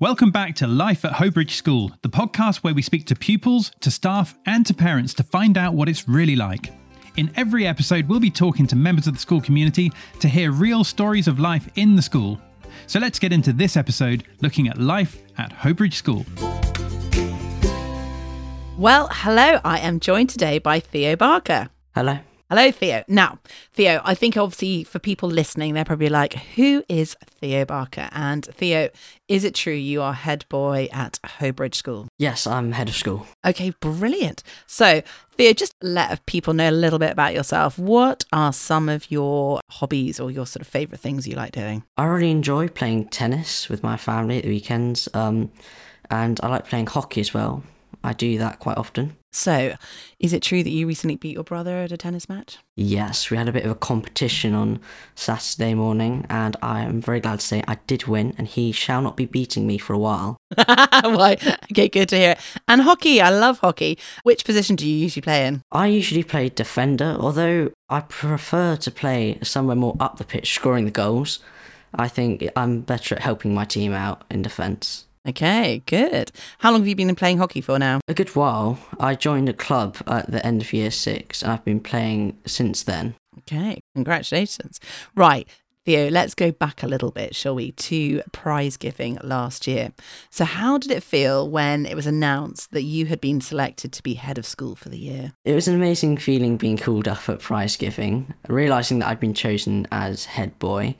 Welcome 0.00 0.30
back 0.30 0.54
to 0.54 0.66
Life 0.66 1.04
at 1.04 1.12
Hobridge 1.12 1.50
School, 1.50 1.92
the 2.00 2.08
podcast 2.08 2.64
where 2.64 2.72
we 2.72 2.80
speak 2.80 3.04
to 3.08 3.14
pupils, 3.14 3.70
to 3.80 3.90
staff, 3.90 4.34
and 4.46 4.64
to 4.64 4.72
parents 4.72 5.12
to 5.12 5.22
find 5.22 5.58
out 5.58 5.74
what 5.74 5.90
it's 5.90 6.08
really 6.08 6.36
like. 6.36 6.72
In 7.18 7.30
every 7.36 7.66
episode, 7.66 8.08
we'll 8.08 8.18
be 8.18 8.30
talking 8.30 8.66
to 8.68 8.76
members 8.76 9.06
of 9.06 9.12
the 9.12 9.20
school 9.20 9.42
community 9.42 9.92
to 10.20 10.26
hear 10.26 10.52
real 10.52 10.84
stories 10.84 11.28
of 11.28 11.38
life 11.38 11.68
in 11.74 11.96
the 11.96 12.00
school. 12.00 12.40
So 12.86 12.98
let's 12.98 13.18
get 13.18 13.30
into 13.30 13.52
this 13.52 13.76
episode 13.76 14.24
looking 14.40 14.68
at 14.68 14.78
life 14.78 15.18
at 15.36 15.52
Hobridge 15.52 15.92
School. 15.92 16.24
Well, 18.78 19.10
hello. 19.12 19.60
I 19.62 19.80
am 19.80 20.00
joined 20.00 20.30
today 20.30 20.60
by 20.60 20.80
Theo 20.80 21.14
Barker. 21.14 21.68
Hello. 21.94 22.20
Hello, 22.50 22.72
Theo. 22.72 23.04
Now, 23.06 23.38
Theo, 23.70 24.00
I 24.04 24.16
think 24.16 24.36
obviously 24.36 24.82
for 24.82 24.98
people 24.98 25.28
listening, 25.28 25.72
they're 25.72 25.84
probably 25.84 26.08
like, 26.08 26.32
who 26.32 26.82
is 26.88 27.16
Theo 27.24 27.64
Barker? 27.64 28.08
And 28.10 28.44
Theo, 28.44 28.88
is 29.28 29.44
it 29.44 29.54
true 29.54 29.72
you 29.72 30.02
are 30.02 30.12
head 30.12 30.44
boy 30.48 30.88
at 30.92 31.20
Hobridge 31.24 31.76
School? 31.76 32.08
Yes, 32.18 32.48
I'm 32.48 32.72
head 32.72 32.88
of 32.88 32.96
school. 32.96 33.28
Okay, 33.46 33.72
brilliant. 33.78 34.42
So, 34.66 35.00
Theo, 35.36 35.52
just 35.52 35.76
let 35.80 36.26
people 36.26 36.52
know 36.52 36.70
a 36.70 36.72
little 36.72 36.98
bit 36.98 37.12
about 37.12 37.34
yourself. 37.34 37.78
What 37.78 38.24
are 38.32 38.52
some 38.52 38.88
of 38.88 39.12
your 39.12 39.60
hobbies 39.70 40.18
or 40.18 40.32
your 40.32 40.44
sort 40.44 40.62
of 40.62 40.66
favourite 40.66 40.98
things 40.98 41.28
you 41.28 41.36
like 41.36 41.52
doing? 41.52 41.84
I 41.96 42.06
really 42.06 42.32
enjoy 42.32 42.66
playing 42.66 43.10
tennis 43.10 43.68
with 43.68 43.84
my 43.84 43.96
family 43.96 44.38
at 44.38 44.42
the 44.42 44.50
weekends, 44.50 45.08
um, 45.14 45.52
and 46.10 46.40
I 46.42 46.48
like 46.48 46.66
playing 46.66 46.88
hockey 46.88 47.20
as 47.20 47.32
well. 47.32 47.62
I 48.02 48.12
do 48.12 48.38
that 48.38 48.58
quite 48.58 48.76
often. 48.76 49.14
So, 49.32 49.74
is 50.18 50.32
it 50.32 50.42
true 50.42 50.64
that 50.64 50.70
you 50.70 50.88
recently 50.88 51.14
beat 51.14 51.34
your 51.34 51.44
brother 51.44 51.78
at 51.78 51.92
a 51.92 51.96
tennis 51.96 52.28
match? 52.28 52.58
Yes, 52.74 53.30
we 53.30 53.36
had 53.36 53.48
a 53.48 53.52
bit 53.52 53.64
of 53.64 53.70
a 53.70 53.76
competition 53.76 54.54
on 54.54 54.80
Saturday 55.14 55.74
morning, 55.74 56.26
and 56.28 56.56
I 56.60 56.80
am 56.82 57.00
very 57.00 57.20
glad 57.20 57.38
to 57.38 57.46
say 57.46 57.62
I 57.68 57.76
did 57.86 58.06
win, 58.06 58.34
and 58.38 58.48
he 58.48 58.72
shall 58.72 59.02
not 59.02 59.16
be 59.16 59.26
beating 59.26 59.68
me 59.68 59.78
for 59.78 59.92
a 59.92 59.98
while. 59.98 60.36
Why? 60.56 61.36
Okay, 61.70 61.88
good 61.88 62.08
to 62.08 62.16
hear. 62.16 62.36
And 62.66 62.82
hockey, 62.82 63.20
I 63.20 63.30
love 63.30 63.60
hockey. 63.60 63.98
Which 64.24 64.44
position 64.44 64.74
do 64.74 64.88
you 64.88 64.96
usually 64.96 65.22
play 65.22 65.46
in? 65.46 65.62
I 65.70 65.86
usually 65.86 66.24
play 66.24 66.48
defender, 66.48 67.16
although 67.18 67.70
I 67.88 68.00
prefer 68.00 68.76
to 68.76 68.90
play 68.90 69.38
somewhere 69.42 69.76
more 69.76 69.96
up 70.00 70.18
the 70.18 70.24
pitch, 70.24 70.52
scoring 70.52 70.86
the 70.86 70.90
goals. 70.90 71.38
I 71.94 72.08
think 72.08 72.48
I'm 72.56 72.80
better 72.80 73.14
at 73.14 73.22
helping 73.22 73.54
my 73.54 73.64
team 73.64 73.92
out 73.92 74.24
in 74.28 74.42
defence. 74.42 75.06
Okay, 75.28 75.82
good. 75.84 76.32
How 76.58 76.70
long 76.70 76.80
have 76.80 76.88
you 76.88 76.96
been 76.96 77.14
playing 77.14 77.38
hockey 77.38 77.60
for 77.60 77.78
now? 77.78 78.00
A 78.08 78.14
good 78.14 78.34
while. 78.34 78.78
I 78.98 79.14
joined 79.14 79.48
a 79.50 79.52
club 79.52 79.98
at 80.06 80.30
the 80.30 80.44
end 80.44 80.62
of 80.62 80.72
year 80.72 80.90
six, 80.90 81.42
and 81.42 81.52
I've 81.52 81.64
been 81.64 81.80
playing 81.80 82.38
since 82.46 82.82
then. 82.82 83.14
Okay, 83.38 83.80
congratulations. 83.94 84.80
Right, 85.14 85.46
Theo, 85.84 86.08
let's 86.08 86.34
go 86.34 86.52
back 86.52 86.82
a 86.82 86.86
little 86.86 87.10
bit, 87.10 87.34
shall 87.34 87.54
we, 87.54 87.72
to 87.72 88.22
prize 88.32 88.76
giving 88.76 89.18
last 89.22 89.66
year. 89.66 89.92
So, 90.30 90.44
how 90.44 90.78
did 90.78 90.90
it 90.90 91.02
feel 91.02 91.48
when 91.48 91.84
it 91.84 91.94
was 91.94 92.06
announced 92.06 92.70
that 92.72 92.82
you 92.82 93.06
had 93.06 93.20
been 93.20 93.40
selected 93.40 93.92
to 93.92 94.02
be 94.02 94.14
head 94.14 94.38
of 94.38 94.46
school 94.46 94.74
for 94.74 94.88
the 94.88 94.98
year? 94.98 95.32
It 95.44 95.54
was 95.54 95.68
an 95.68 95.74
amazing 95.74 96.16
feeling 96.16 96.56
being 96.56 96.78
called 96.78 97.08
up 97.08 97.28
at 97.28 97.40
prize 97.40 97.76
giving, 97.76 98.32
realising 98.48 99.00
that 99.00 99.08
I'd 99.08 99.20
been 99.20 99.34
chosen 99.34 99.86
as 99.92 100.24
head 100.26 100.58
boy 100.58 100.96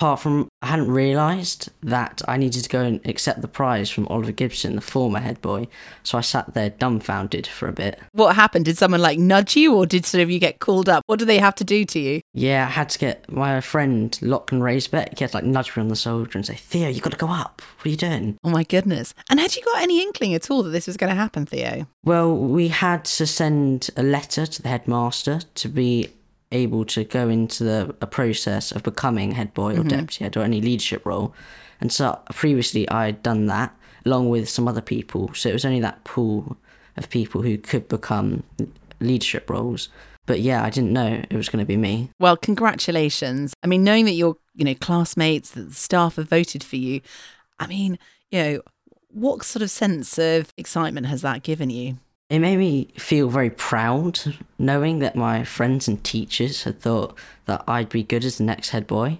apart 0.00 0.18
from 0.18 0.48
I 0.62 0.68
hadn't 0.68 0.90
realised 0.90 1.68
that 1.82 2.22
I 2.26 2.38
needed 2.38 2.64
to 2.64 2.70
go 2.70 2.80
and 2.80 3.06
accept 3.06 3.42
the 3.42 3.48
prize 3.48 3.90
from 3.90 4.06
Oliver 4.08 4.32
Gibson, 4.32 4.76
the 4.76 4.80
former 4.80 5.18
head 5.18 5.42
boy. 5.42 5.68
So 6.04 6.16
I 6.16 6.22
sat 6.22 6.54
there 6.54 6.70
dumbfounded 6.70 7.46
for 7.46 7.68
a 7.68 7.72
bit. 7.72 8.00
What 8.12 8.34
happened? 8.34 8.64
Did 8.64 8.78
someone 8.78 9.02
like 9.02 9.18
nudge 9.18 9.56
you 9.56 9.74
or 9.74 9.84
did 9.84 10.06
sort 10.06 10.22
of 10.22 10.30
you 10.30 10.38
get 10.38 10.58
called 10.58 10.88
up? 10.88 11.02
What 11.04 11.18
do 11.18 11.26
they 11.26 11.36
have 11.36 11.54
to 11.56 11.64
do 11.64 11.84
to 11.84 11.98
you? 11.98 12.22
Yeah, 12.32 12.66
I 12.66 12.70
had 12.70 12.88
to 12.90 12.98
get 12.98 13.30
my 13.30 13.60
friend 13.60 14.18
Lachlan 14.22 14.62
Raisbeck, 14.62 15.18
he 15.18 15.24
had 15.24 15.32
to 15.32 15.36
like 15.36 15.44
nudge 15.44 15.76
me 15.76 15.82
on 15.82 15.88
the 15.88 15.96
shoulder 15.96 16.30
and 16.34 16.46
say, 16.46 16.54
Theo, 16.54 16.88
you 16.88 17.02
gotta 17.02 17.18
go 17.18 17.28
up. 17.28 17.60
What 17.76 17.86
are 17.86 17.90
you 17.90 17.96
doing? 17.96 18.38
Oh 18.42 18.48
my 18.48 18.64
goodness. 18.64 19.12
And 19.28 19.38
had 19.38 19.54
you 19.54 19.62
got 19.62 19.82
any 19.82 20.00
inkling 20.00 20.32
at 20.32 20.50
all 20.50 20.62
that 20.62 20.70
this 20.70 20.86
was 20.86 20.96
gonna 20.96 21.14
happen, 21.14 21.44
Theo? 21.44 21.86
Well, 22.04 22.34
we 22.34 22.68
had 22.68 23.04
to 23.04 23.26
send 23.26 23.90
a 23.98 24.02
letter 24.02 24.46
to 24.46 24.62
the 24.62 24.68
headmaster 24.70 25.40
to 25.56 25.68
be 25.68 26.08
able 26.52 26.84
to 26.84 27.04
go 27.04 27.28
into 27.28 27.64
the 27.64 27.94
a 28.00 28.06
process 28.06 28.72
of 28.72 28.82
becoming 28.82 29.32
head 29.32 29.54
boy 29.54 29.72
or 29.72 29.78
mm-hmm. 29.78 29.88
deputy 29.88 30.24
head 30.24 30.36
or 30.36 30.42
any 30.42 30.60
leadership 30.60 31.04
role. 31.06 31.34
And 31.80 31.92
so 31.92 32.20
previously 32.30 32.88
I'd 32.88 33.22
done 33.22 33.46
that 33.46 33.76
along 34.04 34.30
with 34.30 34.48
some 34.48 34.66
other 34.66 34.80
people. 34.80 35.32
So 35.34 35.48
it 35.48 35.52
was 35.52 35.64
only 35.64 35.80
that 35.80 36.04
pool 36.04 36.56
of 36.96 37.08
people 37.10 37.42
who 37.42 37.58
could 37.58 37.88
become 37.88 38.42
leadership 39.00 39.48
roles. 39.48 39.88
But 40.26 40.40
yeah, 40.40 40.64
I 40.64 40.70
didn't 40.70 40.92
know 40.92 41.22
it 41.28 41.36
was 41.36 41.48
going 41.48 41.62
to 41.62 41.66
be 41.66 41.76
me. 41.76 42.10
Well, 42.18 42.36
congratulations. 42.36 43.54
I 43.62 43.66
mean, 43.66 43.82
knowing 43.82 44.04
that 44.04 44.12
your, 44.12 44.36
you 44.54 44.64
know, 44.64 44.74
classmates, 44.74 45.50
that 45.52 45.68
the 45.70 45.74
staff 45.74 46.16
have 46.16 46.28
voted 46.28 46.62
for 46.62 46.76
you, 46.76 47.00
I 47.58 47.66
mean, 47.66 47.98
you 48.30 48.42
know, 48.42 48.62
what 49.08 49.44
sort 49.44 49.62
of 49.62 49.70
sense 49.70 50.18
of 50.18 50.52
excitement 50.56 51.06
has 51.06 51.22
that 51.22 51.42
given 51.42 51.70
you? 51.70 51.98
It 52.30 52.38
made 52.38 52.58
me 52.58 52.88
feel 52.96 53.28
very 53.28 53.50
proud 53.50 54.20
knowing 54.56 55.00
that 55.00 55.16
my 55.16 55.42
friends 55.42 55.88
and 55.88 56.02
teachers 56.02 56.62
had 56.62 56.80
thought 56.80 57.18
that 57.46 57.64
I'd 57.66 57.88
be 57.88 58.04
good 58.04 58.24
as 58.24 58.38
the 58.38 58.44
next 58.44 58.70
head 58.70 58.86
boy. 58.86 59.18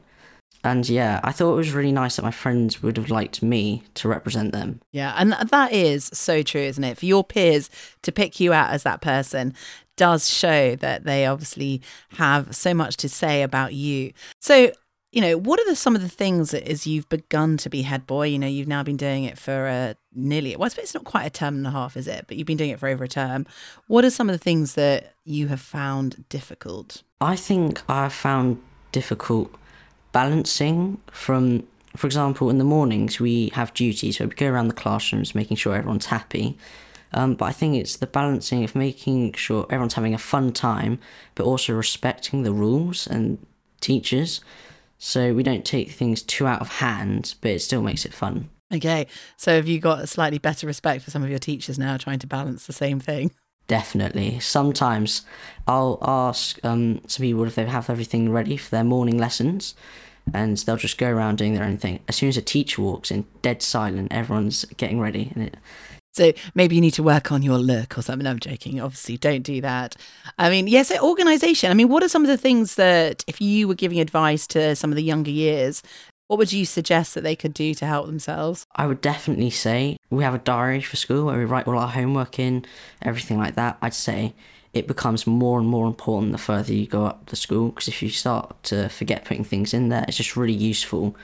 And 0.62 0.88
yeah, 0.88 1.20
I 1.24 1.32
thought 1.32 1.54
it 1.54 1.56
was 1.56 1.72
really 1.72 1.90
nice 1.90 2.16
that 2.16 2.22
my 2.22 2.30
friends 2.30 2.82
would 2.82 2.96
have 2.98 3.10
liked 3.10 3.42
me 3.42 3.82
to 3.94 4.08
represent 4.08 4.52
them. 4.52 4.80
Yeah, 4.92 5.14
and 5.16 5.32
that 5.32 5.72
is 5.72 6.10
so 6.12 6.42
true, 6.42 6.60
isn't 6.60 6.84
it? 6.84 6.98
For 6.98 7.06
your 7.06 7.24
peers 7.24 7.68
to 8.02 8.12
pick 8.12 8.38
you 8.38 8.52
out 8.52 8.70
as 8.70 8.82
that 8.84 9.00
person 9.00 9.54
does 9.96 10.30
show 10.30 10.76
that 10.76 11.04
they 11.04 11.26
obviously 11.26 11.82
have 12.10 12.54
so 12.54 12.74
much 12.74 12.96
to 12.98 13.08
say 13.08 13.42
about 13.42 13.74
you. 13.74 14.12
So, 14.40 14.70
you 15.12 15.20
know, 15.20 15.36
what 15.36 15.58
are 15.58 15.66
the, 15.66 15.74
some 15.76 15.96
of 15.96 16.02
the 16.02 16.08
things 16.08 16.52
that 16.52 16.68
as 16.68 16.86
you've 16.86 17.08
begun 17.08 17.56
to 17.56 17.70
be 17.70 17.82
head 17.82 18.06
boy, 18.06 18.28
you 18.28 18.38
know, 18.38 18.46
you've 18.46 18.68
now 18.68 18.82
been 18.82 18.96
doing 18.96 19.24
it 19.24 19.38
for 19.38 19.66
uh, 19.66 19.94
nearly, 20.14 20.56
well, 20.56 20.70
it's 20.76 20.94
not 20.94 21.04
quite 21.04 21.24
a 21.24 21.30
term 21.30 21.56
and 21.56 21.66
a 21.66 21.70
half, 21.70 21.96
is 21.96 22.08
it? 22.08 22.24
But 22.26 22.36
you've 22.36 22.46
been 22.46 22.56
doing 22.56 22.70
it 22.70 22.78
for 22.78 22.88
over 22.88 23.04
a 23.04 23.08
term. 23.08 23.46
What 23.86 24.04
are 24.04 24.10
some 24.10 24.28
of 24.28 24.34
the 24.34 24.42
things 24.42 24.74
that 24.74 25.14
you 25.24 25.48
have 25.48 25.60
found 25.60 26.24
difficult? 26.28 27.02
I 27.20 27.36
think 27.36 27.82
I've 27.88 28.12
found 28.12 28.60
difficult 28.92 29.54
balancing 30.12 31.00
from, 31.12 31.66
for 31.96 32.06
example, 32.06 32.50
in 32.50 32.58
the 32.58 32.64
mornings 32.64 33.20
we 33.20 33.50
have 33.54 33.72
duties 33.74 34.18
where 34.18 34.28
we 34.28 34.34
go 34.34 34.48
around 34.48 34.68
the 34.68 34.74
classrooms 34.74 35.34
making 35.34 35.56
sure 35.56 35.74
everyone's 35.74 36.06
happy. 36.06 36.58
Um, 37.12 37.34
but 37.34 37.46
I 37.46 37.52
think 37.52 37.74
it's 37.74 37.96
the 37.96 38.06
balancing 38.06 38.62
of 38.62 38.76
making 38.76 39.32
sure 39.32 39.64
everyone's 39.64 39.94
having 39.94 40.14
a 40.14 40.18
fun 40.18 40.52
time, 40.52 41.00
but 41.34 41.44
also 41.44 41.72
respecting 41.72 42.42
the 42.42 42.52
rules 42.52 43.06
and 43.06 43.44
teachers 43.80 44.40
so 45.02 45.32
we 45.32 45.42
don't 45.42 45.64
take 45.64 45.90
things 45.90 46.22
too 46.22 46.46
out 46.46 46.60
of 46.60 46.68
hand, 46.68 47.34
but 47.40 47.52
it 47.52 47.60
still 47.60 47.80
makes 47.80 48.04
it 48.04 48.12
fun. 48.12 48.50
Okay, 48.72 49.06
so 49.36 49.56
have 49.56 49.66
you 49.66 49.80
got 49.80 50.00
a 50.00 50.06
slightly 50.06 50.38
better 50.38 50.66
respect 50.66 51.02
for 51.02 51.10
some 51.10 51.22
of 51.22 51.30
your 51.30 51.38
teachers 51.38 51.78
now, 51.78 51.96
trying 51.96 52.20
to 52.20 52.26
balance 52.26 52.66
the 52.66 52.72
same 52.72 53.00
thing? 53.00 53.32
Definitely. 53.66 54.40
Sometimes 54.40 55.22
I'll 55.66 55.98
ask 56.02 56.58
um, 56.64 57.00
some 57.06 57.22
people 57.22 57.44
if 57.44 57.54
they 57.54 57.64
have 57.66 57.88
everything 57.88 58.30
ready 58.32 58.56
for 58.56 58.70
their 58.70 58.84
morning 58.84 59.18
lessons, 59.18 59.74
and 60.34 60.56
they'll 60.58 60.76
just 60.76 60.98
go 60.98 61.08
around 61.08 61.38
doing 61.38 61.54
their 61.54 61.64
own 61.64 61.78
thing. 61.78 62.00
As 62.08 62.16
soon 62.16 62.28
as 62.28 62.36
a 62.36 62.42
teacher 62.42 62.82
walks 62.82 63.10
in, 63.10 63.26
dead 63.42 63.62
silent, 63.62 64.12
everyone's 64.12 64.64
getting 64.76 65.00
ready, 65.00 65.30
and 65.34 65.44
it 65.44 65.56
so 66.12 66.32
maybe 66.54 66.74
you 66.74 66.80
need 66.80 66.94
to 66.94 67.02
work 67.02 67.30
on 67.30 67.42
your 67.42 67.58
look 67.58 67.96
or 67.96 68.02
something. 68.02 68.26
I'm 68.26 68.40
joking. 68.40 68.80
Obviously, 68.80 69.16
don't 69.16 69.42
do 69.42 69.60
that. 69.60 69.94
I 70.38 70.50
mean, 70.50 70.66
yes, 70.66 70.90
organization. 71.00 71.70
I 71.70 71.74
mean, 71.74 71.88
what 71.88 72.02
are 72.02 72.08
some 72.08 72.22
of 72.22 72.28
the 72.28 72.36
things 72.36 72.74
that, 72.74 73.24
if 73.28 73.40
you 73.40 73.68
were 73.68 73.74
giving 73.74 74.00
advice 74.00 74.46
to 74.48 74.74
some 74.74 74.90
of 74.90 74.96
the 74.96 75.04
younger 75.04 75.30
years, 75.30 75.82
what 76.30 76.38
would 76.38 76.52
you 76.52 76.64
suggest 76.64 77.14
that 77.14 77.22
they 77.22 77.34
could 77.34 77.52
do 77.52 77.74
to 77.74 77.84
help 77.84 78.06
themselves? 78.06 78.64
I 78.76 78.86
would 78.86 79.00
definitely 79.00 79.50
say 79.50 79.96
we 80.10 80.22
have 80.22 80.32
a 80.32 80.38
diary 80.38 80.80
for 80.80 80.94
school 80.94 81.26
where 81.26 81.36
we 81.36 81.44
write 81.44 81.66
all 81.66 81.76
our 81.76 81.88
homework 81.88 82.38
in, 82.38 82.64
everything 83.02 83.36
like 83.36 83.56
that. 83.56 83.78
I'd 83.82 83.94
say 83.94 84.34
it 84.72 84.86
becomes 84.86 85.26
more 85.26 85.58
and 85.58 85.66
more 85.66 85.88
important 85.88 86.30
the 86.30 86.38
further 86.38 86.72
you 86.72 86.86
go 86.86 87.04
up 87.04 87.26
the 87.26 87.34
school 87.34 87.70
because 87.70 87.88
if 87.88 88.00
you 88.00 88.10
start 88.10 88.62
to 88.62 88.88
forget 88.90 89.24
putting 89.24 89.42
things 89.42 89.74
in 89.74 89.88
there, 89.88 90.04
it's 90.06 90.18
just 90.18 90.36
really 90.36 90.52
useful 90.52 91.16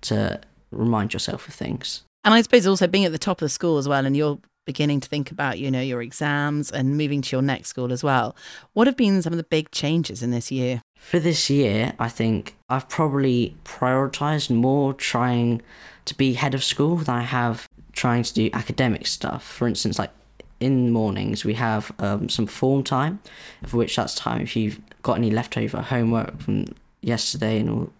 to 0.00 0.40
remind 0.72 1.12
yourself 1.12 1.46
of 1.46 1.54
things. 1.54 2.02
And 2.24 2.34
I 2.34 2.42
suppose 2.42 2.66
also 2.66 2.88
being 2.88 3.04
at 3.04 3.12
the 3.12 3.18
top 3.18 3.40
of 3.40 3.46
the 3.46 3.50
school 3.50 3.78
as 3.78 3.86
well, 3.86 4.04
and 4.04 4.16
you're 4.16 4.40
beginning 4.68 5.00
to 5.00 5.08
think 5.08 5.30
about, 5.30 5.58
you 5.58 5.70
know, 5.70 5.80
your 5.80 6.02
exams 6.02 6.70
and 6.70 6.98
moving 6.98 7.22
to 7.22 7.34
your 7.34 7.40
next 7.42 7.70
school 7.70 7.90
as 7.90 8.04
well. 8.04 8.36
What 8.74 8.86
have 8.86 8.98
been 8.98 9.22
some 9.22 9.32
of 9.32 9.38
the 9.38 9.42
big 9.42 9.70
changes 9.70 10.22
in 10.22 10.30
this 10.30 10.52
year? 10.52 10.82
For 10.98 11.18
this 11.18 11.48
year, 11.48 11.94
I 11.98 12.10
think 12.10 12.54
I've 12.68 12.86
probably 12.86 13.56
prioritized 13.64 14.50
more 14.50 14.92
trying 14.92 15.62
to 16.04 16.14
be 16.14 16.34
head 16.34 16.54
of 16.54 16.62
school 16.62 16.98
than 16.98 17.14
I 17.14 17.22
have 17.22 17.66
trying 17.92 18.24
to 18.24 18.34
do 18.34 18.50
academic 18.52 19.06
stuff. 19.06 19.42
For 19.42 19.66
instance, 19.66 19.98
like 19.98 20.10
in 20.60 20.90
mornings, 20.90 21.46
we 21.46 21.54
have 21.54 21.90
um, 21.98 22.28
some 22.28 22.46
form 22.46 22.84
time, 22.84 23.20
for 23.64 23.78
which 23.78 23.96
that's 23.96 24.14
time 24.14 24.42
if 24.42 24.54
you've 24.54 24.80
got 25.02 25.16
any 25.16 25.30
leftover 25.30 25.80
homework 25.80 26.40
from 26.40 26.66
yesterday 27.00 27.58
and 27.58 27.70
all 27.70 27.90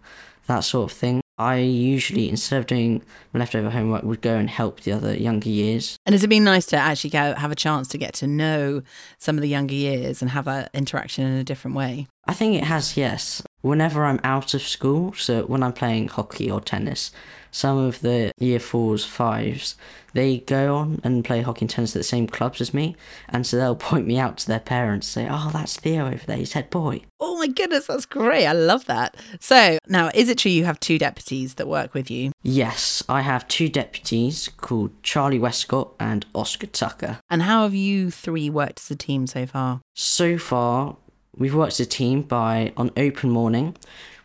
that 0.47 0.61
sort 0.61 0.93
of 0.93 0.97
thing. 0.97 1.23
I 1.38 1.58
usually, 1.58 2.29
instead 2.29 2.58
of 2.58 2.67
doing 2.67 3.02
my 3.32 3.40
leftover 3.40 3.70
homework, 3.70 4.02
would 4.02 4.20
go 4.20 4.37
and 4.37 4.50
help 4.50 4.81
the 4.81 4.93
other 4.93 5.14
younger 5.14 5.49
years. 5.49 5.96
And 6.05 6.12
has 6.12 6.25
it 6.25 6.29
been 6.29 6.44
nice 6.44 6.67
to 6.67 6.76
actually 6.76 7.11
go, 7.11 7.35
have 7.35 7.52
a 7.52 7.56
chance 7.56 7.88
to 7.88 7.99
get 7.99 8.14
to 8.14 8.26
know 8.26 8.82
some 9.19 9.37
of 9.37 9.43
the 9.43 9.49
younger 9.49 9.75
years 9.75 10.20
and 10.20 10.31
have 10.32 10.46
that 10.46 10.70
interaction 10.75 11.25
in 11.25 11.35
a 11.35 11.44
different 11.44 11.76
way? 11.76 12.08
I 12.26 12.35
think 12.35 12.56
it 12.56 12.64
has, 12.64 12.96
yes. 12.96 13.43
Whenever 13.60 14.05
I'm 14.05 14.20
out 14.22 14.55
of 14.55 14.62
school, 14.62 15.12
so 15.14 15.43
when 15.43 15.62
I'm 15.62 15.72
playing 15.72 16.08
hockey 16.08 16.50
or 16.50 16.60
tennis, 16.60 17.10
some 17.50 17.76
of 17.78 18.00
the 18.00 18.31
year 18.38 18.60
fours, 18.60 19.05
fives, 19.05 19.75
they 20.14 20.38
go 20.38 20.76
on 20.76 21.00
and 21.05 21.25
play 21.25 21.43
hockey 21.43 21.62
and 21.62 21.70
tennis 21.70 21.94
at 21.94 22.00
the 22.00 22.05
same 22.05 22.26
clubs 22.26 22.60
as 22.60 22.72
me, 22.72 22.96
and 23.28 23.46
so 23.46 23.56
they'll 23.56 23.76
point 23.90 24.06
me 24.06 24.19
out 24.19 24.38
to 24.38 24.46
their 24.46 24.60
parents, 24.60 25.06
say, 25.06 25.26
"Oh, 25.31 25.50
that's 25.52 25.76
Theo 25.76 26.06
over 26.06 26.25
there. 26.26 26.37
He's 26.37 26.52
head 26.52 26.70
boy." 26.70 27.02
Oh 27.20 27.37
my 27.38 27.49
goodness, 27.49 27.87
that's 27.87 28.06
great. 28.06 28.46
I 28.46 28.52
love 28.52 28.84
that. 28.87 29.16
So 29.40 29.78
now, 29.88 30.10
is 30.14 30.28
it 30.28 30.38
true 30.38 30.50
you 30.52 30.64
have 30.64 30.81
two 30.81 30.99
deputies 30.99 31.55
that 31.55 31.69
work 31.69 31.94
with 31.94 32.10
you? 32.10 32.32
Yes, 32.43 33.02
I 33.08 33.22
have 33.22 33.49
two 33.49 33.69
deputies 33.69 34.49
called 34.56 34.90
Charlie 35.02 35.38
Westcott 35.38 35.94
and 35.99 36.26
Oscar 36.34 36.66
Tucker. 36.66 37.19
And 37.28 37.43
how 37.43 37.64
have 37.64 37.75
you 37.75 38.10
three 38.10 38.50
worked 38.50 38.81
as 38.81 38.90
a 38.90 38.96
team 38.96 39.26
so 39.26 39.46
far? 39.46 39.81
So 39.94 40.38
far, 40.38 40.96
we've 41.38 41.55
worked 41.55 41.75
as 41.75 41.81
a 41.81 41.87
team 41.87 42.23
by 42.23 42.73
on 42.76 42.90
open 42.96 43.31
morning, 43.31 43.76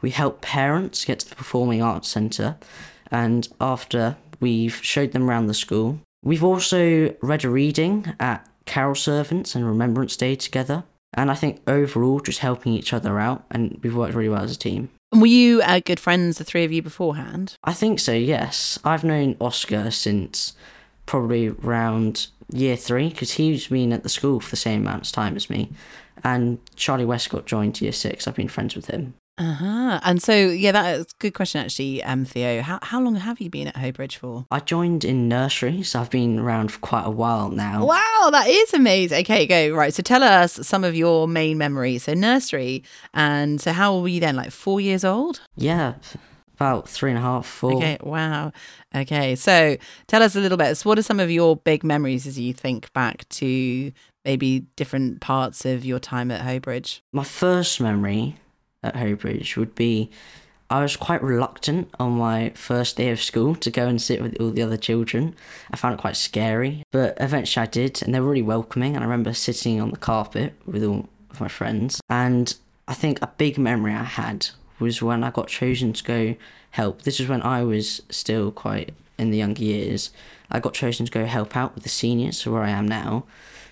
we 0.01 0.10
help 0.10 0.42
parents 0.42 1.06
get 1.06 1.19
to 1.19 1.30
the 1.30 1.36
Performing 1.36 1.81
Arts 1.81 2.10
Centre, 2.10 2.57
and 3.12 3.48
after 3.62 4.18
we've 4.39 4.83
showed 4.83 5.13
them 5.13 5.30
around 5.30 5.48
the 5.48 5.54
school. 5.54 6.00
We've 6.24 6.44
also 6.44 7.15
read 7.21 7.45
a 7.45 7.50
reading 7.50 8.13
at 8.19 8.48
Carol 8.65 8.95
Servants 8.95 9.56
and 9.56 9.65
Remembrance 9.65 10.18
Day 10.18 10.36
together, 10.36 10.83
and 11.13 11.30
I 11.30 11.36
think 11.36 11.62
overall 11.68 12.19
just 12.19 12.39
helping 12.39 12.74
each 12.74 12.94
other 12.94 13.19
out, 13.19 13.45
and 13.51 13.80
we've 13.81 13.95
worked 13.95 14.16
really 14.16 14.30
well 14.30 14.44
as 14.44 14.56
a 14.56 14.59
team. 14.59 14.89
And 15.12 15.21
were 15.21 15.27
you 15.27 15.62
uh, 15.62 15.80
good 15.80 16.00
friends, 16.00 16.39
the 16.39 16.44
three 16.44 16.63
of 16.63 16.71
you, 16.71 16.81
beforehand? 16.81 17.56
I 17.63 17.74
think 17.74 18.00
so, 18.00 18.13
yes. 18.13 18.80
I've 18.83 19.04
known 19.04 19.36
Oscar 19.39 19.92
since 19.92 20.54
probably 21.06 21.50
around 21.50 22.27
year 22.51 22.75
three 22.75 23.10
because 23.10 23.31
he's 23.31 23.68
been 23.68 23.94
at 23.94 24.04
the 24.04 24.10
school 24.10 24.40
for 24.40 24.50
the 24.50 24.56
same 24.56 24.81
amount 24.81 25.06
of 25.06 25.12
time 25.12 25.36
as 25.36 25.50
me. 25.50 25.72
And 26.24 26.60
Charlie 26.75 27.06
Westcott 27.06 27.45
joined 27.45 27.81
year 27.81 27.92
six. 27.92 28.28
I've 28.28 28.36
been 28.36 28.48
friends 28.48 28.75
with 28.75 28.88
him. 28.88 29.16
Uh 29.36 29.54
huh. 29.54 30.00
And 30.04 30.22
so, 30.22 30.36
yeah, 30.36 30.72
that's 30.72 31.12
a 31.12 31.16
good 31.18 31.34
question, 31.34 31.62
actually, 31.62 32.04
um, 32.04 32.24
Theo. 32.24 32.62
How, 32.62 32.78
how 32.84 33.01
long 33.01 33.16
have 33.16 33.42
you 33.42 33.50
been 33.50 33.68
at 33.68 33.75
Hobridge 33.75 34.18
for? 34.18 34.45
I 34.51 34.60
joined 34.60 35.04
in 35.04 35.28
nursery, 35.28 35.81
so 35.81 36.01
I've 36.01 36.12
been 36.12 36.38
around 36.38 36.72
for 36.72 36.80
quite 36.80 37.06
a 37.06 37.10
while 37.10 37.50
now. 37.50 37.84
Wow, 37.84 38.30
that 38.31 38.45
is 38.48 38.75
amazing. 38.75 39.22
Okay, 39.22 39.48
go. 39.48 39.75
Right. 39.75 39.92
So 39.92 40.04
tell 40.04 40.22
us 40.22 40.60
some 40.68 40.84
of 40.84 40.95
your 40.95 41.28
main 41.28 41.57
memories. 41.57 42.04
So, 42.04 42.13
nursery. 42.13 42.84
And 43.16 43.60
so, 43.60 43.72
how 43.72 43.98
were 43.98 44.07
you 44.07 44.19
then? 44.19 44.36
Like 44.36 44.51
four 44.51 44.80
years 44.80 45.04
old? 45.04 45.42
Yeah, 45.56 45.95
about 46.55 46.88
three 46.88 47.09
and 47.11 47.17
a 47.17 47.21
half, 47.21 47.45
four. 47.45 47.75
Okay, 47.75 47.97
wow. 48.01 48.51
Okay, 48.95 49.35
so 49.35 49.77
tell 50.07 50.23
us 50.23 50.35
a 50.35 50.39
little 50.39 50.57
bit. 50.57 50.75
So 50.75 50.89
what 50.89 51.00
are 51.00 51.03
some 51.03 51.19
of 51.19 51.31
your 51.31 51.57
big 51.57 51.83
memories 51.83 52.27
as 52.27 52.39
you 52.39 52.53
think 52.53 52.91
back 52.94 53.27
to 53.29 53.91
maybe 54.23 54.65
different 54.75 55.21
parts 55.21 55.65
of 55.65 55.83
your 55.83 56.00
time 56.00 56.31
at 56.31 56.41
Hobridge? 56.41 57.01
My 57.11 57.23
first 57.23 57.81
memory 57.81 58.38
at 58.81 58.95
Hobridge 58.95 59.57
would 59.57 59.75
be 59.75 60.09
I 60.69 60.81
was 60.81 60.95
quite 60.95 61.21
reluctant 61.21 61.89
on 62.00 62.13
my 62.13 62.51
first 62.56 62.97
day 62.97 63.11
of 63.11 63.21
school 63.21 63.53
to 63.56 63.69
go 63.69 63.88
and 63.88 64.01
sit 64.01 64.21
with 64.21 64.39
all 64.39 64.49
the 64.49 64.63
other 64.63 64.77
children. 64.77 65.35
I 65.71 65.77
found 65.77 65.94
it 65.94 66.01
quite 66.01 66.17
scary, 66.17 66.83
but 66.91 67.15
eventually 67.19 67.63
I 67.63 67.67
did, 67.67 68.01
and 68.01 68.13
they 68.13 68.19
were 68.19 68.29
really 68.29 68.41
welcoming. 68.41 68.95
And 68.95 69.03
I 69.03 69.07
remember 69.07 69.33
sitting 69.33 69.79
on 69.79 69.91
the 69.91 69.97
carpet 69.97 70.53
with 70.65 70.83
all 70.83 71.09
of 71.29 71.39
my 71.39 71.47
friends. 71.47 72.01
And 72.09 72.56
I 72.88 72.95
think 72.95 73.21
a 73.21 73.27
big 73.27 73.59
memory 73.59 73.94
I 73.94 74.03
had 74.03 74.49
was 74.83 75.01
when 75.01 75.24
I 75.24 75.31
got 75.31 75.47
chosen 75.47 75.94
to 75.94 76.03
go 76.03 76.35
help. 76.71 77.01
This 77.01 77.19
was 77.19 77.27
when 77.27 77.41
I 77.41 77.63
was 77.63 78.01
still 78.09 78.51
quite 78.51 78.94
in 79.18 79.31
the 79.31 79.38
younger 79.38 79.63
years. 79.63 80.12
I 80.51 80.59
got 80.59 80.74
chosen 80.74 81.06
to 81.06 81.12
go 81.12 81.25
help 81.25 81.56
out 81.57 81.74
with 81.74 81.83
the 81.83 81.89
seniors, 81.89 82.38
so 82.38 82.51
where 82.51 82.63
I 82.63 82.69
am 82.69 82.88
now. 82.88 83.25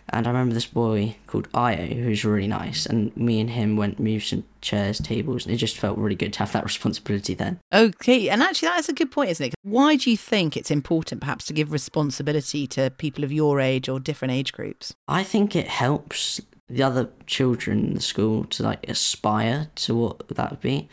And 0.09 0.27
I 0.27 0.31
remember 0.31 0.53
this 0.53 0.65
boy 0.65 1.15
called 1.27 1.47
Io, 1.53 1.85
who's 1.85 2.25
really 2.25 2.47
nice, 2.47 2.85
and 2.85 3.15
me 3.15 3.39
and 3.39 3.49
him 3.49 3.77
went 3.77 3.99
move 3.99 4.23
some 4.23 4.43
chairs, 4.59 4.99
tables, 4.99 5.45
and 5.45 5.53
it 5.53 5.57
just 5.57 5.77
felt 5.77 5.97
really 5.97 6.15
good 6.15 6.33
to 6.33 6.39
have 6.39 6.51
that 6.51 6.63
responsibility 6.63 7.33
then. 7.33 7.59
Okay, 7.73 8.27
and 8.29 8.43
actually 8.43 8.67
that 8.69 8.79
is 8.79 8.89
a 8.89 8.93
good 8.93 9.11
point, 9.11 9.29
isn't 9.29 9.47
it? 9.47 9.53
Why 9.61 9.95
do 9.95 10.11
you 10.11 10.17
think 10.17 10.57
it's 10.57 10.71
important 10.71 11.21
perhaps 11.21 11.45
to 11.45 11.53
give 11.53 11.71
responsibility 11.71 12.67
to 12.67 12.89
people 12.89 13.23
of 13.23 13.31
your 13.31 13.61
age 13.61 13.87
or 13.87 13.99
different 13.99 14.33
age 14.33 14.51
groups? 14.51 14.93
I 15.07 15.23
think 15.23 15.55
it 15.55 15.67
helps 15.67 16.41
the 16.73 16.83
other 16.83 17.09
children 17.27 17.85
in 17.85 17.93
the 17.93 18.01
school 18.01 18.45
to 18.45 18.63
like 18.63 18.87
aspire 18.89 19.69
to 19.75 19.95
what 19.95 20.27
that 20.29 20.51
would 20.51 20.61
be. 20.61 20.89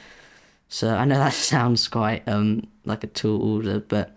So 0.68 0.94
I 0.94 1.04
know 1.04 1.18
that 1.18 1.32
sounds 1.52 1.88
quite 1.88 2.26
um 2.28 2.66
like 2.84 3.04
a 3.04 3.08
tall 3.08 3.42
order, 3.42 3.80
but 3.80 4.16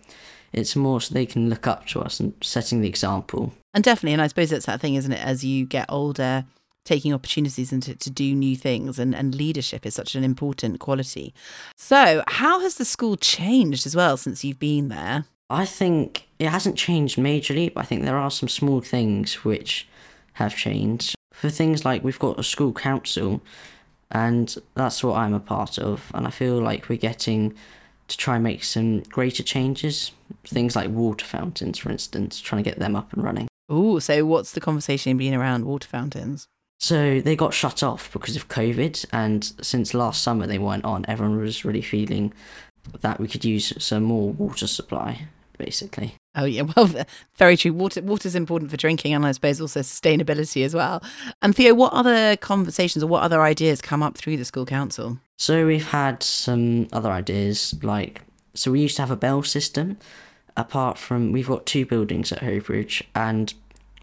it's 0.53 0.75
more 0.75 0.99
so 0.99 1.13
they 1.13 1.25
can 1.25 1.49
look 1.49 1.67
up 1.67 1.87
to 1.87 2.01
us 2.01 2.19
and 2.19 2.33
setting 2.41 2.81
the 2.81 2.89
example. 2.89 3.53
And 3.73 3.83
definitely, 3.83 4.13
and 4.13 4.21
I 4.21 4.27
suppose 4.27 4.49
that's 4.49 4.65
that 4.65 4.81
thing, 4.81 4.95
isn't 4.95 5.11
it? 5.11 5.23
As 5.23 5.45
you 5.45 5.65
get 5.65 5.85
older, 5.87 6.45
taking 6.83 7.13
opportunities 7.13 7.71
and 7.71 7.81
to, 7.83 7.95
to 7.95 8.09
do 8.09 8.33
new 8.33 8.55
things 8.55 8.99
and, 8.99 9.15
and 9.15 9.35
leadership 9.35 9.85
is 9.85 9.93
such 9.93 10.15
an 10.15 10.23
important 10.23 10.79
quality. 10.79 11.33
So, 11.77 12.23
how 12.27 12.59
has 12.61 12.75
the 12.75 12.85
school 12.85 13.17
changed 13.17 13.85
as 13.85 13.95
well 13.95 14.17
since 14.17 14.43
you've 14.43 14.59
been 14.59 14.89
there? 14.89 15.25
I 15.49 15.65
think 15.65 16.27
it 16.39 16.47
hasn't 16.47 16.77
changed 16.77 17.17
majorly, 17.17 17.73
but 17.73 17.81
I 17.81 17.83
think 17.85 18.03
there 18.03 18.17
are 18.17 18.31
some 18.31 18.49
small 18.49 18.81
things 18.81 19.43
which 19.43 19.87
have 20.33 20.55
changed. 20.55 21.15
For 21.41 21.49
things 21.49 21.83
like 21.83 22.03
we've 22.03 22.19
got 22.19 22.37
a 22.37 22.43
school 22.43 22.71
council, 22.71 23.41
and 24.11 24.55
that's 24.75 25.03
what 25.03 25.17
I'm 25.17 25.33
a 25.33 25.39
part 25.39 25.79
of, 25.79 26.11
and 26.13 26.27
I 26.27 26.29
feel 26.29 26.61
like 26.61 26.87
we're 26.87 26.99
getting 26.99 27.55
to 28.09 28.15
try 28.15 28.35
and 28.35 28.43
make 28.43 28.63
some 28.63 28.99
greater 29.09 29.41
changes. 29.41 30.11
Things 30.45 30.75
like 30.75 30.91
water 30.91 31.25
fountains, 31.25 31.79
for 31.79 31.89
instance, 31.89 32.39
trying 32.39 32.63
to 32.63 32.69
get 32.69 32.77
them 32.77 32.95
up 32.95 33.11
and 33.13 33.23
running. 33.23 33.47
Oh, 33.69 33.97
so 33.97 34.23
what's 34.23 34.51
the 34.51 34.61
conversation 34.61 35.17
been 35.17 35.33
around 35.33 35.65
water 35.65 35.87
fountains? 35.87 36.45
So 36.79 37.19
they 37.21 37.35
got 37.35 37.55
shut 37.55 37.81
off 37.81 38.13
because 38.13 38.35
of 38.35 38.47
COVID, 38.47 39.07
and 39.11 39.43
since 39.63 39.95
last 39.95 40.21
summer 40.21 40.45
they 40.45 40.59
weren't 40.59 40.85
on, 40.85 41.05
everyone 41.07 41.39
was 41.39 41.65
really 41.65 41.81
feeling 41.81 42.33
that 42.99 43.19
we 43.19 43.27
could 43.27 43.43
use 43.43 43.73
some 43.83 44.03
more 44.03 44.29
water 44.29 44.67
supply, 44.67 45.25
basically. 45.63 46.15
Oh 46.35 46.45
yeah, 46.45 46.63
well, 46.75 46.89
very 47.35 47.57
true. 47.57 47.73
Water, 47.73 48.01
water's 48.01 48.35
important 48.35 48.71
for 48.71 48.77
drinking, 48.77 49.13
and 49.13 49.25
I 49.25 49.31
suppose 49.31 49.61
also 49.61 49.81
sustainability 49.81 50.65
as 50.65 50.73
well. 50.73 51.03
And 51.41 51.55
Theo, 51.55 51.73
what 51.73 51.93
other 51.93 52.35
conversations 52.37 53.03
or 53.03 53.07
what 53.07 53.23
other 53.23 53.41
ideas 53.41 53.81
come 53.81 54.01
up 54.01 54.17
through 54.17 54.37
the 54.37 54.45
school 54.45 54.65
council? 54.65 55.19
So 55.37 55.65
we've 55.65 55.87
had 55.87 56.23
some 56.23 56.87
other 56.91 57.11
ideas, 57.11 57.75
like 57.83 58.21
so 58.53 58.71
we 58.71 58.81
used 58.81 58.95
to 58.97 59.01
have 59.03 59.11
a 59.11 59.15
bell 59.15 59.43
system. 59.43 59.97
Apart 60.57 60.97
from 60.97 61.31
we've 61.31 61.47
got 61.47 61.65
two 61.65 61.85
buildings 61.85 62.31
at 62.31 62.39
Hobridge, 62.39 63.03
and 63.15 63.53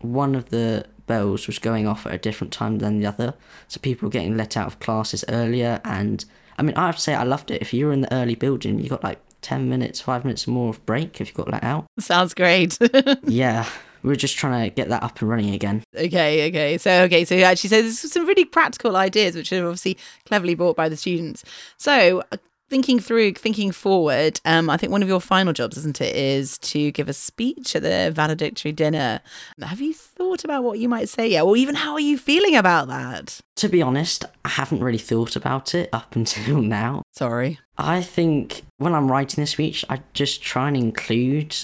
one 0.00 0.34
of 0.34 0.48
the 0.50 0.86
bells 1.06 1.46
was 1.46 1.58
going 1.58 1.86
off 1.86 2.06
at 2.06 2.14
a 2.14 2.18
different 2.18 2.52
time 2.52 2.78
than 2.78 3.00
the 3.00 3.06
other, 3.06 3.34
so 3.66 3.80
people 3.80 4.06
were 4.06 4.12
getting 4.12 4.36
let 4.36 4.56
out 4.56 4.66
of 4.66 4.78
classes 4.80 5.24
earlier. 5.28 5.80
And 5.84 6.24
I 6.56 6.62
mean, 6.62 6.74
I 6.76 6.86
have 6.86 6.96
to 6.96 7.02
say, 7.02 7.14
I 7.14 7.24
loved 7.24 7.50
it. 7.50 7.60
If 7.60 7.74
you 7.74 7.86
were 7.86 7.92
in 7.92 8.00
the 8.02 8.14
early 8.14 8.34
building, 8.34 8.78
you 8.78 8.88
got 8.88 9.04
like 9.04 9.20
ten 9.40 9.68
minutes, 9.68 10.00
five 10.00 10.24
minutes 10.24 10.46
more 10.46 10.70
of 10.70 10.84
break 10.86 11.20
if 11.20 11.28
you've 11.28 11.36
got 11.36 11.50
let 11.50 11.64
out. 11.64 11.86
Sounds 11.98 12.34
great. 12.34 12.78
yeah, 13.24 13.68
we 14.02 14.12
are 14.12 14.16
just 14.16 14.36
trying 14.36 14.68
to 14.68 14.74
get 14.74 14.88
that 14.88 15.02
up 15.02 15.20
and 15.20 15.28
running 15.28 15.54
again. 15.54 15.82
Okay, 15.94 16.48
okay. 16.48 16.78
So, 16.78 17.02
okay, 17.02 17.24
so 17.24 17.36
actually, 17.36 17.70
so 17.70 17.82
there's 17.82 18.12
some 18.12 18.26
really 18.26 18.44
practical 18.44 18.96
ideas, 18.96 19.34
which 19.34 19.52
are 19.52 19.64
obviously 19.64 19.98
cleverly 20.26 20.54
brought 20.54 20.76
by 20.76 20.88
the 20.88 20.96
students. 20.96 21.44
So, 21.76 22.22
thinking 22.68 22.98
through, 22.98 23.32
thinking 23.32 23.72
forward, 23.72 24.40
um, 24.44 24.68
I 24.70 24.76
think 24.76 24.92
one 24.92 25.02
of 25.02 25.08
your 25.08 25.20
final 25.20 25.52
jobs, 25.52 25.76
isn't 25.78 26.00
it, 26.00 26.14
is 26.14 26.58
to 26.58 26.90
give 26.92 27.08
a 27.08 27.12
speech 27.12 27.74
at 27.74 27.82
the 27.82 28.10
valedictory 28.14 28.72
dinner. 28.72 29.20
Have 29.62 29.80
you 29.80 29.94
thought 29.94 30.44
about 30.44 30.64
what 30.64 30.78
you 30.78 30.88
might 30.88 31.08
say 31.08 31.28
yet? 31.28 31.42
Or 31.42 31.56
even 31.56 31.74
how 31.74 31.94
are 31.94 32.00
you 32.00 32.18
feeling 32.18 32.56
about 32.56 32.88
that? 32.88 33.40
To 33.56 33.68
be 33.68 33.82
honest, 33.82 34.24
I 34.44 34.50
haven't 34.50 34.82
really 34.82 34.98
thought 34.98 35.36
about 35.36 35.74
it 35.74 35.88
up 35.92 36.14
until 36.16 36.60
now. 36.60 37.02
Sorry. 37.14 37.58
I 37.76 38.02
think 38.02 38.62
when 38.78 38.94
I'm 38.94 39.10
writing 39.10 39.42
the 39.42 39.46
speech, 39.46 39.84
I 39.88 40.00
just 40.12 40.42
try 40.42 40.68
and 40.68 40.76
include 40.76 41.56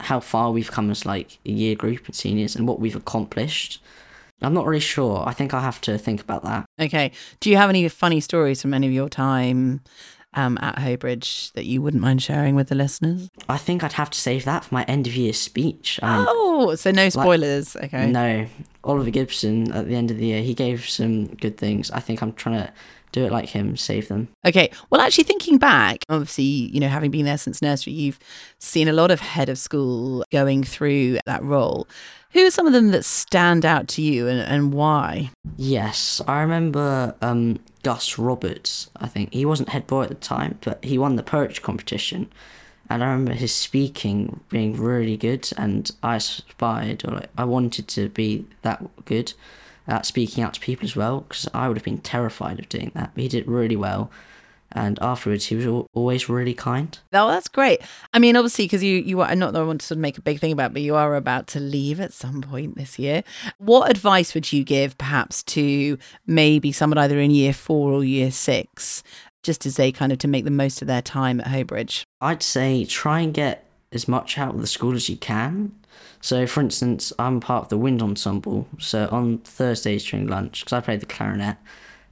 how 0.00 0.18
far 0.18 0.50
we've 0.50 0.70
come 0.70 0.90
as 0.90 1.06
like 1.06 1.38
a 1.46 1.50
year 1.50 1.76
group 1.76 2.08
of 2.08 2.14
seniors 2.14 2.56
and 2.56 2.66
what 2.66 2.80
we've 2.80 2.96
accomplished. 2.96 3.80
I'm 4.40 4.54
not 4.54 4.66
really 4.66 4.80
sure. 4.80 5.24
I 5.26 5.32
think 5.32 5.52
I'll 5.52 5.60
have 5.60 5.80
to 5.82 5.98
think 5.98 6.20
about 6.20 6.44
that. 6.44 6.64
Okay. 6.80 7.10
Do 7.40 7.50
you 7.50 7.56
have 7.56 7.70
any 7.70 7.88
funny 7.88 8.20
stories 8.20 8.62
from 8.62 8.72
any 8.72 8.86
of 8.86 8.92
your 8.92 9.08
time 9.08 9.80
um, 10.38 10.56
at 10.60 10.76
Hobridge 10.76 11.52
that 11.52 11.64
you 11.64 11.82
wouldn't 11.82 12.02
mind 12.02 12.22
sharing 12.22 12.54
with 12.54 12.68
the 12.68 12.76
listeners? 12.76 13.28
I 13.48 13.58
think 13.58 13.82
I'd 13.82 13.94
have 13.94 14.10
to 14.10 14.18
save 14.18 14.44
that 14.44 14.64
for 14.64 14.74
my 14.74 14.84
end 14.84 15.08
of 15.08 15.16
year 15.16 15.32
speech. 15.32 15.98
Mean, 16.00 16.26
oh, 16.28 16.76
so 16.76 16.92
no 16.92 17.08
spoilers. 17.08 17.74
Like, 17.74 17.92
okay. 17.92 18.10
No. 18.10 18.46
Oliver 18.84 19.10
Gibson 19.10 19.72
at 19.72 19.86
the 19.86 19.94
end 19.94 20.10
of 20.10 20.18
the 20.18 20.26
year, 20.26 20.42
he 20.42 20.54
gave 20.54 20.88
some 20.88 21.26
good 21.26 21.56
things. 21.56 21.90
I 21.90 22.00
think 22.00 22.22
I'm 22.22 22.32
trying 22.32 22.62
to 22.62 22.72
do 23.12 23.24
it 23.24 23.32
like 23.32 23.48
him, 23.48 23.76
save 23.76 24.08
them. 24.08 24.28
Okay. 24.46 24.70
Well, 24.90 25.00
actually, 25.00 25.24
thinking 25.24 25.58
back, 25.58 26.04
obviously, 26.08 26.44
you 26.44 26.80
know, 26.80 26.88
having 26.88 27.10
been 27.10 27.24
there 27.24 27.38
since 27.38 27.62
nursery, 27.62 27.92
you've 27.92 28.18
seen 28.58 28.88
a 28.88 28.92
lot 28.92 29.10
of 29.10 29.20
head 29.20 29.48
of 29.48 29.58
school 29.58 30.24
going 30.30 30.64
through 30.64 31.18
that 31.26 31.42
role. 31.42 31.88
Who 32.32 32.46
are 32.46 32.50
some 32.50 32.66
of 32.66 32.74
them 32.74 32.90
that 32.90 33.06
stand 33.06 33.64
out 33.64 33.88
to 33.88 34.02
you 34.02 34.28
and, 34.28 34.40
and 34.40 34.72
why? 34.72 35.30
Yes, 35.56 36.20
I 36.28 36.42
remember 36.42 37.14
um, 37.22 37.58
Gus 37.82 38.18
Roberts. 38.18 38.90
I 38.96 39.08
think 39.08 39.32
he 39.32 39.46
wasn't 39.46 39.70
head 39.70 39.86
boy 39.86 40.02
at 40.02 40.08
the 40.10 40.14
time, 40.14 40.58
but 40.62 40.84
he 40.84 40.98
won 40.98 41.16
the 41.16 41.22
poetry 41.22 41.62
competition. 41.62 42.30
And 42.90 43.04
I 43.04 43.10
remember 43.10 43.34
his 43.34 43.54
speaking 43.54 44.40
being 44.48 44.76
really 44.76 45.16
good, 45.16 45.48
and 45.56 45.90
I 46.02 46.16
aspired, 46.16 47.04
or 47.06 47.14
like, 47.16 47.30
I 47.36 47.44
wanted 47.44 47.86
to 47.88 48.08
be 48.08 48.46
that 48.62 48.82
good. 49.04 49.34
at 49.86 50.04
speaking 50.06 50.44
out 50.44 50.54
to 50.54 50.60
people 50.60 50.84
as 50.84 50.94
well, 50.94 51.20
because 51.22 51.48
I 51.54 51.66
would 51.66 51.76
have 51.76 51.84
been 51.84 51.98
terrified 51.98 52.58
of 52.58 52.68
doing 52.68 52.92
that. 52.94 53.12
But 53.14 53.22
he 53.22 53.28
did 53.28 53.46
really 53.48 53.76
well. 53.76 54.10
And 54.70 54.98
afterwards, 55.00 55.46
he 55.46 55.56
was 55.56 55.64
al- 55.64 55.86
always 55.94 56.28
really 56.28 56.52
kind. 56.52 56.96
Oh, 57.14 57.28
that's 57.28 57.48
great. 57.48 57.80
I 58.12 58.18
mean, 58.18 58.36
obviously, 58.36 58.66
because 58.66 58.84
you 58.84 58.98
you 58.98 59.22
are 59.22 59.34
not 59.34 59.54
that 59.54 59.62
I 59.62 59.64
want 59.64 59.80
to 59.80 59.86
sort 59.86 59.96
of 59.96 60.02
make 60.02 60.18
a 60.18 60.22
big 60.22 60.40
thing 60.40 60.52
about, 60.52 60.74
but 60.74 60.82
you 60.82 60.94
are 60.94 61.16
about 61.16 61.46
to 61.48 61.60
leave 61.60 62.00
at 62.00 62.12
some 62.12 62.42
point 62.42 62.76
this 62.76 62.98
year. 62.98 63.24
What 63.56 63.90
advice 63.90 64.34
would 64.34 64.52
you 64.52 64.64
give, 64.64 64.98
perhaps, 64.98 65.42
to 65.44 65.96
maybe 66.26 66.70
someone 66.70 66.98
either 66.98 67.18
in 67.18 67.30
year 67.30 67.54
four 67.54 67.92
or 67.92 68.04
year 68.04 68.30
six, 68.30 69.02
just 69.48 69.64
as 69.64 69.76
they 69.76 69.90
kind 69.90 70.12
of 70.12 70.18
to 70.18 70.28
make 70.28 70.44
the 70.44 70.50
most 70.50 70.82
of 70.82 70.88
their 70.88 71.00
time 71.00 71.40
at 71.40 71.46
Hobridge? 71.46 72.02
I'd 72.20 72.42
say 72.42 72.84
try 72.84 73.20
and 73.20 73.32
get 73.32 73.64
as 73.92 74.06
much 74.06 74.36
out 74.36 74.54
of 74.54 74.60
the 74.60 74.66
school 74.66 74.94
as 74.94 75.08
you 75.08 75.16
can. 75.16 75.72
So, 76.20 76.46
for 76.46 76.60
instance, 76.60 77.14
I'm 77.18 77.40
part 77.40 77.62
of 77.64 77.68
the 77.70 77.78
wind 77.78 78.02
ensemble. 78.02 78.68
So, 78.78 79.08
on 79.10 79.38
Thursdays 79.38 80.04
during 80.04 80.26
lunch, 80.26 80.60
because 80.60 80.74
I 80.74 80.80
play 80.82 80.96
the 80.98 81.06
clarinet, 81.06 81.56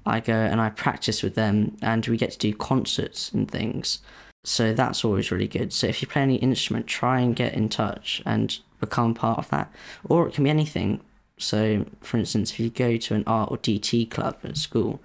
I 0.07 0.21
go 0.21 0.33
and 0.33 0.63
I 0.63 0.71
practice 0.71 1.23
with 1.23 1.35
them, 1.35 1.77
and 1.83 2.07
we 2.07 2.17
get 2.17 2.31
to 2.31 2.39
do 2.39 2.55
concerts 2.55 3.31
and 3.33 3.51
things. 3.51 3.99
So, 4.45 4.73
that's 4.73 5.05
always 5.05 5.31
really 5.31 5.47
good. 5.47 5.75
So, 5.75 5.89
if 5.89 6.01
you 6.01 6.09
play 6.09 6.23
any 6.23 6.37
instrument, 6.37 6.87
try 6.87 7.21
and 7.21 7.37
get 7.37 7.53
in 7.53 7.69
touch 7.69 8.23
and 8.25 8.59
become 8.81 9.13
part 9.13 9.39
of 9.39 9.51
that. 9.51 9.71
Or 10.09 10.27
it 10.27 10.33
can 10.33 10.45
be 10.45 10.49
anything. 10.49 11.03
So, 11.39 11.85
for 12.01 12.17
instance, 12.17 12.53
if 12.53 12.61
you 12.61 12.71
go 12.71 12.97
to 12.97 13.15
an 13.15 13.25
art 13.27 13.51
or 13.51 13.59
DT 13.59 14.11
club 14.11 14.39
at 14.43 14.57
school, 14.57 15.03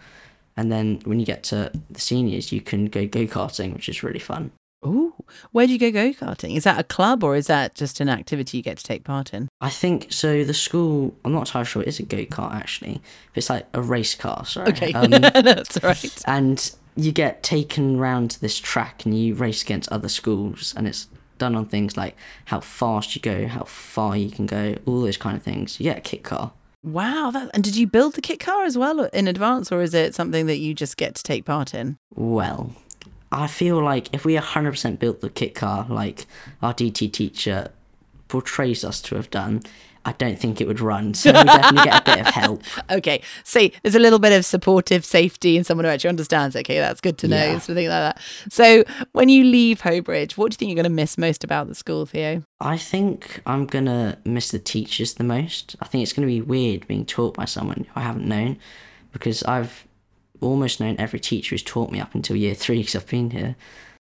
and 0.62 0.72
then 0.72 1.02
when 1.06 1.20
you 1.20 1.26
get 1.26 1.42
to 1.46 1.72
the 1.90 2.00
seniors, 2.00 2.52
you 2.52 2.62
can 2.62 2.86
go 2.86 3.08
go 3.08 3.26
karting, 3.26 3.74
which 3.74 3.90
is 3.90 4.04
really 4.04 4.20
fun. 4.20 4.52
Ooh, 4.86 5.14
where 5.52 5.66
do 5.68 5.74
you 5.74 5.80
go 5.80 5.92
go 5.92 6.10
karting? 6.12 6.56
Is 6.56 6.64
that 6.66 6.80
a 6.80 6.84
club 6.84 7.24
or 7.24 7.36
is 7.36 7.48
that 7.48 7.76
just 7.76 8.00
an 8.00 8.10
activity 8.10 8.58
you 8.58 8.64
get 8.64 8.78
to 8.78 8.84
take 8.84 9.04
part 9.04 9.34
in? 9.34 9.48
I 9.60 9.70
think 9.70 10.12
so. 10.12 10.44
The 10.44 10.54
school, 10.54 11.16
I'm 11.26 11.34
not 11.34 11.48
entirely 11.48 11.66
sure 11.68 11.82
it 11.82 11.88
is 11.88 12.00
a 12.00 12.04
go 12.04 12.26
kart 12.26 12.54
actually. 12.54 12.94
But 13.34 13.38
it's 13.38 13.50
like 13.50 13.68
a 13.74 13.82
race 13.82 14.16
car. 14.16 14.46
Sorry. 14.46 14.70
Okay, 14.70 14.94
Um, 15.00 15.12
that's 15.12 15.82
right. 15.84 16.22
and 16.26 16.76
you 16.96 17.12
get 17.12 17.42
taken 17.44 17.98
round 17.98 18.32
to 18.32 18.42
this 18.42 18.58
track 18.60 19.06
and 19.06 19.18
you 19.18 19.34
race 19.36 19.62
against 19.64 19.90
other 19.92 20.10
schools, 20.10 20.74
and 20.78 20.88
it's 20.88 21.08
done 21.38 21.56
on 21.56 21.66
things 21.66 21.96
like 21.98 22.16
how 22.46 22.60
fast 22.60 23.16
you 23.16 23.22
go, 23.22 23.48
how 23.48 23.64
far 23.64 24.16
you 24.18 24.30
can 24.30 24.46
go, 24.46 24.76
all 24.86 25.02
those 25.02 25.18
kind 25.18 25.38
of 25.38 25.44
things. 25.44 25.80
You 25.80 25.86
get 25.86 25.98
a 26.00 26.02
kit 26.02 26.24
car. 26.24 26.52
Wow, 26.84 27.30
that, 27.32 27.52
and 27.54 27.64
did 27.64 27.76
you 27.76 27.86
build 27.86 28.16
the 28.16 28.22
kit 28.22 28.40
car 28.40 28.64
as 28.64 28.78
well 28.78 29.04
in 29.06 29.28
advance, 29.28 29.72
or 29.72 29.82
is 29.82 29.94
it 29.94 30.16
something 30.16 30.48
that 30.48 30.58
you 30.58 30.74
just 30.74 30.98
get 30.98 31.14
to 31.16 31.24
take 31.24 31.46
part 31.46 31.74
in? 31.74 31.98
Well, 32.16 32.72
I 33.32 33.48
feel 33.48 33.82
like 33.82 34.14
if 34.14 34.26
we 34.26 34.36
100% 34.36 35.00
built 35.00 35.22
the 35.22 35.30
kit 35.30 35.54
car 35.54 35.86
like 35.90 36.26
our 36.62 36.74
DT 36.74 37.12
teacher 37.14 37.72
portrays 38.28 38.84
us 38.84 39.02
to 39.04 39.16
have 39.16 39.30
done, 39.30 39.62
I 40.06 40.14
don't 40.14 40.40
think 40.40 40.60
it 40.62 40.68
would 40.68 40.80
run. 40.80 41.14
So 41.14 41.32
we 41.32 41.44
definitely 41.44 41.84
get 41.84 42.02
a 42.02 42.12
bit 42.12 42.28
of 42.28 42.34
help. 42.34 42.64
Okay, 42.92 43.22
see, 43.44 43.72
there's 43.84 43.96
a 43.96 44.00
little 44.00 44.20
bit 44.20 44.34
of 44.34 44.44
supportive 44.44 45.06
safety 45.06 45.56
and 45.56 45.66
someone 45.66 45.86
who 45.86 45.92
actually 45.92 46.10
understands. 46.10 46.56
Okay, 46.56 46.80
that's 46.80 47.00
good 47.00 47.18
to 47.20 47.28
know. 47.28 47.38
Yeah. 47.38 47.60
Something 47.60 47.88
like 47.88 48.16
that. 48.16 48.22
So, 48.50 48.84
when 49.14 49.30
you 49.30 49.44
leave 49.44 49.82
Hobridge, 49.82 50.38
what 50.38 50.52
do 50.52 50.56
you 50.56 50.58
think 50.58 50.70
you're 50.70 50.76
going 50.84 50.84
to 50.84 50.90
miss 50.90 51.18
most 51.18 51.44
about 51.44 51.68
the 51.68 51.76
school, 51.76 52.06
Theo? 52.06 52.44
I 52.62 52.78
think 52.78 53.42
I'm 53.46 53.66
gonna 53.66 54.20
miss 54.24 54.52
the 54.52 54.60
teachers 54.60 55.16
the 55.16 55.24
most. 55.24 55.76
I 55.82 55.86
think 55.88 56.04
it's 56.04 56.14
gonna 56.14 56.28
be 56.28 56.42
weird 56.42 56.88
being 56.88 57.06
taught 57.06 57.34
by 57.34 57.46
someone 57.46 57.88
who 57.92 58.00
I 58.00 58.02
haven't 58.04 58.28
known 58.28 58.60
because 59.12 59.42
I've 59.44 59.88
almost 60.42 60.80
known 60.80 60.96
every 61.00 61.20
teacher 61.20 61.56
who's 61.56 61.64
taught 61.64 61.92
me 61.92 62.00
up 62.00 62.14
until 62.14 62.36
year 62.36 62.54
three 62.54 62.78
because 62.80 62.96
I've 62.96 63.08
been 63.08 63.32
here 63.32 63.56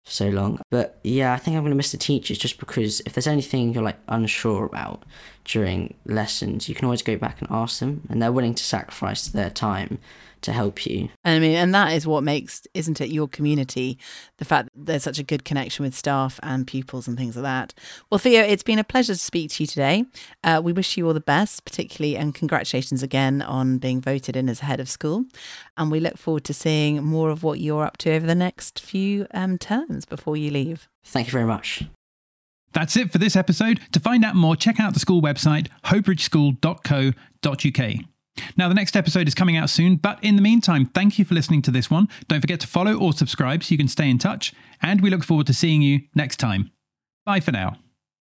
so 0.05 0.29
long. 0.29 0.60
But 0.70 1.00
yeah, 1.03 1.34
I 1.34 1.38
think 1.38 1.58
I'm 1.58 1.63
gonna 1.63 1.74
miss 1.74 1.91
the 1.91 1.98
teachers 1.98 2.38
just 2.38 2.60
because 2.60 3.01
if 3.08 3.13
there's 3.13 3.27
anything 3.27 3.74
you're 3.74 3.84
like 3.84 4.00
unsure 4.08 4.65
about 4.65 5.03
during 5.46 5.96
lessons, 6.06 6.70
you 6.70 6.76
can 6.76 6.86
always 6.86 7.02
go 7.02 7.18
back 7.18 7.40
and 7.42 7.50
ask 7.52 7.80
them, 7.80 8.08
and 8.10 8.22
they're 8.22 8.32
willing 8.32 8.56
to 8.56 8.64
sacrifice 8.64 9.28
their 9.28 9.50
time 9.50 10.00
to 10.42 10.52
help 10.52 10.86
you. 10.86 11.10
And 11.24 11.36
I 11.36 11.40
mean, 11.40 11.56
and 11.56 11.74
that 11.76 11.94
is 11.94 12.08
what 12.08 12.24
makes, 12.24 12.66
isn't 12.74 13.00
it, 13.00 13.10
your 13.10 13.28
community? 13.28 13.98
The 14.38 14.46
fact 14.46 14.70
that 14.74 14.86
there's 14.86 15.04
such 15.04 15.20
a 15.20 15.24
good 15.24 15.46
connection 15.46 15.84
with 15.86 15.96
staff 15.96 16.40
and 16.44 16.66
pupils 16.66 17.08
and 17.08 17.18
things 17.18 17.36
like 17.36 17.44
that. 17.44 17.74
Well, 18.10 18.18
Theo, 18.18 18.42
it's 18.42 18.64
been 18.64 18.80
a 18.80 18.84
pleasure 18.84 19.14
to 19.14 19.20
speak 19.20 19.52
to 19.52 19.64
you 19.64 19.68
today. 19.68 20.06
Uh, 20.44 20.62
we 20.64 20.74
wish 20.74 20.98
you 20.98 21.06
all 21.08 21.14
the 21.14 21.20
best, 21.20 21.64
particularly, 21.64 22.18
and 22.18 22.34
congratulations 22.34 23.04
again 23.04 23.42
on 23.42 23.78
being 23.78 24.02
voted 24.02 24.36
in 24.36 24.50
as 24.50 24.62
head 24.62 24.80
of 24.80 24.90
school. 24.90 25.26
And 25.78 25.92
we 25.92 26.00
look 26.00 26.18
forward 26.18 26.44
to 26.46 26.54
seeing 26.54 27.04
more 27.04 27.30
of 27.30 27.44
what 27.44 27.60
you're 27.60 27.84
up 27.84 27.98
to 27.98 28.12
over 28.12 28.26
the 28.26 28.36
next 28.36 28.80
few 28.80 29.28
um, 29.34 29.58
terms 29.58 30.06
before 30.06 30.38
you 30.38 30.50
leave. 30.50 30.90
Thank 31.04 31.28
you 31.28 31.32
very 31.32 31.46
much. 31.46 31.84
That's 32.74 32.98
it 32.98 33.12
for 33.12 33.18
this 33.18 33.36
episode. 33.36 33.80
To 33.92 34.00
find 34.00 34.24
out 34.24 34.36
more, 34.36 34.56
check 34.56 34.80
out 34.80 34.94
the 34.94 35.00
school 35.00 35.22
website, 35.22 35.68
hobridgeschool.co.uk. 35.86 38.06
Now, 38.56 38.70
the 38.70 38.75
next 38.75 38.96
episode 38.96 39.28
is 39.28 39.36
coming 39.36 39.58
out 39.58 39.70
soon, 39.70 39.98
but 39.98 40.18
in 40.24 40.38
the 40.38 40.42
meantime, 40.42 40.86
thank 40.86 41.20
you 41.20 41.25
for 41.25 41.34
listening 41.34 41.62
to 41.63 41.72
this 41.72 41.92
one. 41.92 42.08
Don't 42.28 42.42
forget 42.42 42.62
to 42.62 42.68
follow 42.68 42.96
or 42.96 43.12
subscribe 43.13 43.63
so 43.63 43.74
you 43.74 43.78
can 43.78 43.90
stay 43.90 44.10
in 44.10 44.18
touch, 44.18 44.54
and 44.82 45.01
we 45.01 45.10
look 45.10 45.24
forward 45.24 45.48
to 45.48 45.54
seeing 45.54 45.82
you 45.82 46.01
next 46.16 46.38
time. 46.38 46.72
Bye 47.25 47.42
for 47.42 47.51
now. 47.51 47.78